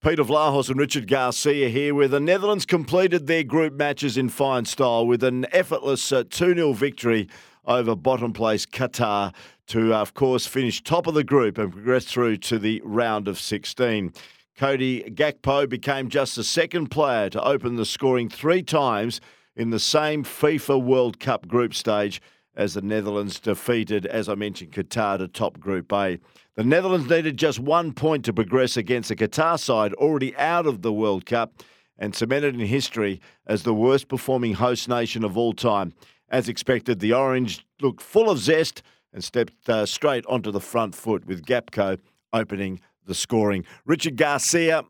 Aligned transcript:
Peter 0.00 0.22
Vlahos 0.22 0.70
and 0.70 0.78
Richard 0.78 1.08
Garcia 1.08 1.68
here, 1.68 1.92
where 1.92 2.06
the 2.06 2.20
Netherlands 2.20 2.64
completed 2.64 3.26
their 3.26 3.42
group 3.42 3.72
matches 3.74 4.16
in 4.16 4.28
fine 4.28 4.64
style 4.64 5.04
with 5.04 5.24
an 5.24 5.44
effortless 5.50 6.12
uh, 6.12 6.22
2 6.30 6.54
0 6.54 6.72
victory 6.72 7.28
over 7.64 7.96
bottom 7.96 8.32
place 8.32 8.64
Qatar 8.64 9.34
to, 9.66 9.92
uh, 9.92 10.00
of 10.00 10.14
course, 10.14 10.46
finish 10.46 10.84
top 10.84 11.08
of 11.08 11.14
the 11.14 11.24
group 11.24 11.58
and 11.58 11.72
progress 11.72 12.04
through 12.04 12.36
to 12.36 12.60
the 12.60 12.80
round 12.84 13.26
of 13.26 13.40
16. 13.40 14.12
Cody 14.56 15.02
Gakpo 15.02 15.68
became 15.68 16.08
just 16.08 16.36
the 16.36 16.44
second 16.44 16.92
player 16.92 17.28
to 17.30 17.42
open 17.42 17.74
the 17.74 17.84
scoring 17.84 18.28
three 18.28 18.62
times 18.62 19.20
in 19.56 19.70
the 19.70 19.80
same 19.80 20.22
FIFA 20.22 20.80
World 20.80 21.18
Cup 21.18 21.48
group 21.48 21.74
stage 21.74 22.22
as 22.58 22.74
the 22.74 22.82
Netherlands 22.82 23.38
defeated, 23.38 24.04
as 24.04 24.28
I 24.28 24.34
mentioned, 24.34 24.72
Qatar 24.72 25.18
to 25.18 25.28
top 25.28 25.60
Group 25.60 25.92
A. 25.92 26.18
The 26.56 26.64
Netherlands 26.64 27.08
needed 27.08 27.36
just 27.36 27.60
one 27.60 27.92
point 27.92 28.24
to 28.24 28.32
progress 28.32 28.76
against 28.76 29.08
the 29.08 29.16
Qatar 29.16 29.60
side 29.60 29.94
already 29.94 30.36
out 30.36 30.66
of 30.66 30.82
the 30.82 30.92
World 30.92 31.24
Cup 31.24 31.62
and 31.96 32.14
cemented 32.14 32.56
in 32.56 32.66
history 32.66 33.20
as 33.46 33.62
the 33.62 33.72
worst 33.72 34.08
performing 34.08 34.54
host 34.54 34.88
nation 34.88 35.24
of 35.24 35.38
all 35.38 35.52
time. 35.52 35.94
As 36.28 36.48
expected, 36.48 36.98
the 36.98 37.12
Orange 37.12 37.64
looked 37.80 38.02
full 38.02 38.28
of 38.28 38.38
zest 38.38 38.82
and 39.12 39.22
stepped 39.22 39.68
uh, 39.68 39.86
straight 39.86 40.26
onto 40.26 40.50
the 40.50 40.60
front 40.60 40.96
foot 40.96 41.26
with 41.26 41.46
Gakpo 41.46 41.98
opening 42.32 42.80
the 43.06 43.14
scoring. 43.14 43.64
Richard 43.86 44.16
Garcia, 44.16 44.82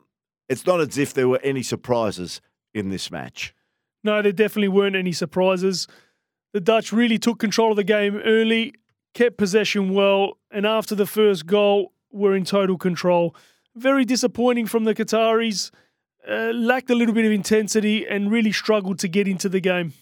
it's 0.49 0.65
not 0.65 0.81
as 0.81 0.97
if 0.97 1.13
there 1.13 1.29
were 1.29 1.39
any 1.43 1.61
surprises 1.61 2.41
in 2.73 2.89
this 2.89 3.11
match. 3.11 3.53
No, 4.03 4.23
there 4.23 4.31
definitely 4.31 4.69
weren't 4.69 4.95
any 4.95 5.11
surprises. 5.11 5.87
The 6.51 6.61
Dutch 6.61 6.91
really 6.91 7.19
took 7.19 7.39
control 7.39 7.71
of 7.71 7.75
the 7.75 7.83
game 7.83 8.17
early, 8.17 8.73
kept 9.13 9.37
possession 9.37 9.93
well, 9.93 10.37
and 10.51 10.65
after 10.65 10.95
the 10.95 11.05
first 11.05 11.45
goal, 11.45 11.93
were 12.11 12.35
in 12.35 12.43
total 12.43 12.77
control. 12.77 13.35
Very 13.75 14.03
disappointing 14.03 14.65
from 14.65 14.83
the 14.83 14.95
Qataris. 14.95 15.71
Uh, 16.27 16.51
lacked 16.53 16.89
a 16.89 16.95
little 16.95 17.13
bit 17.13 17.25
of 17.25 17.31
intensity 17.31 18.05
and 18.05 18.31
really 18.31 18.51
struggled 18.51 18.99
to 18.99 19.07
get 19.07 19.27
into 19.27 19.47
the 19.47 19.59
game. 19.59 19.93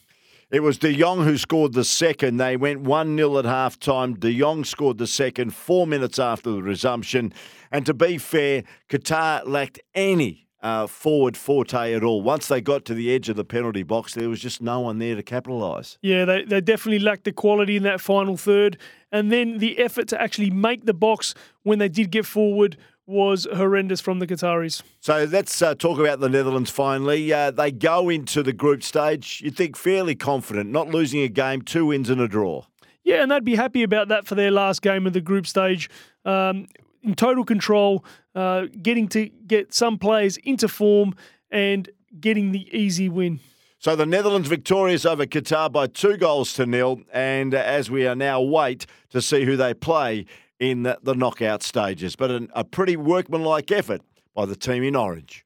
It 0.50 0.62
was 0.62 0.78
De 0.78 0.98
Jong 0.98 1.26
who 1.26 1.38
scored 1.38 1.74
the 1.74 1.84
second. 1.84 2.38
They 2.38 2.56
went 2.56 2.82
1 2.82 3.18
0 3.18 3.38
at 3.38 3.46
half 3.46 3.78
time. 3.78 4.16
De 4.16 4.40
Jong 4.40 4.64
scored 4.64 4.98
the 4.98 5.08
second 5.08 5.54
four 5.54 5.86
minutes 5.86 6.18
after 6.18 6.52
the 6.52 6.64
resumption. 6.64 7.34
And 7.72 7.86
to 7.86 7.94
be 7.94 8.18
fair, 8.18 8.64
Qatar 8.90 9.46
lacked 9.46 9.80
any 9.94 10.47
uh, 10.68 10.86
forward 10.86 11.38
forte 11.38 11.94
at 11.94 12.04
all. 12.04 12.22
Once 12.22 12.50
they 12.50 12.60
got 12.60 12.84
to 12.84 12.94
the 12.94 13.14
edge 13.14 13.30
of 13.30 13.38
the 13.38 13.46
penalty 13.46 13.84
box, 13.84 14.14
there 14.14 14.28
was 14.28 14.42
just 14.42 14.62
no 14.62 14.82
one 14.82 15.00
there 15.00 15.16
to 15.16 15.24
capitalise. 15.24 15.98
Yeah, 16.02 16.26
they, 16.26 16.44
they 16.44 16.60
definitely 16.60 17.00
lacked 17.00 17.24
the 17.24 17.32
quality 17.32 17.78
in 17.78 17.84
that 17.84 18.02
final 18.02 18.36
third. 18.36 18.78
And 19.10 19.32
then 19.32 19.60
the 19.60 19.80
effort 19.80 20.10
to 20.10 20.22
actually 20.22 20.50
make 20.50 20.86
the 20.86 20.94
box 20.94 21.34
when 21.64 21.80
they 21.80 21.88
did 21.88 22.12
get 22.12 22.26
forward 22.26 22.76
was 23.06 23.48
horrendous 23.56 24.02
from 24.02 24.20
the 24.20 24.28
Qataris. 24.28 24.84
So 25.00 25.24
let's 25.32 25.62
uh, 25.62 25.74
talk 25.74 26.00
about 26.00 26.20
the 26.20 26.28
Netherlands 26.28 26.70
finally. 26.70 27.32
Uh, 27.32 27.52
they 27.52 27.72
go 27.72 28.10
into 28.10 28.44
the 28.44 28.52
group 28.52 28.84
stage, 28.84 29.42
you 29.42 29.52
think 29.52 29.78
fairly 29.78 30.16
confident, 30.16 30.70
not 30.70 30.90
losing 30.90 31.22
a 31.22 31.30
game, 31.30 31.62
two 31.62 31.86
wins 31.86 32.10
and 32.10 32.20
a 32.20 32.28
draw. 32.28 32.66
Yeah, 33.06 33.22
and 33.24 33.32
they'd 33.32 33.46
be 33.46 33.56
happy 33.56 33.84
about 33.84 34.10
that 34.10 34.28
for 34.28 34.36
their 34.36 34.52
last 34.52 34.82
game 34.82 35.08
of 35.08 35.14
the 35.14 35.22
group 35.22 35.48
stage. 35.48 35.90
Um, 36.26 36.68
in 37.08 37.16
total 37.16 37.44
control, 37.44 38.06
uh, 38.36 38.68
getting 38.82 39.08
to 39.08 39.30
get 39.48 39.74
some 39.74 39.98
players 39.98 40.38
into 40.38 40.68
form 40.68 41.16
and 41.50 41.90
getting 42.20 42.52
the 42.52 42.68
easy 42.78 43.10
win. 43.10 43.40
So 43.80 43.96
the 43.96 44.06
Netherlands 44.06 44.48
victorious 44.48 45.06
over 45.06 45.26
Qatar 45.26 45.72
by 45.72 45.88
two 45.88 46.18
goals 46.18 46.54
to 46.54 46.66
nil, 46.66 47.02
and 47.14 47.54
as 47.54 47.90
we 47.90 48.06
are 48.08 48.16
now 48.16 48.42
wait 48.42 48.86
to 49.12 49.22
see 49.22 49.46
who 49.46 49.56
they 49.56 49.74
play 49.74 50.26
in 50.60 50.84
the, 50.84 50.98
the 51.02 51.14
knockout 51.14 51.64
stages. 51.64 52.16
But 52.16 52.32
an, 52.32 52.50
a 52.54 52.64
pretty 52.64 52.98
workmanlike 52.98 53.72
effort 53.72 54.02
by 54.34 54.46
the 54.46 54.56
team 54.56 54.84
in 54.84 54.96
orange. 54.96 55.46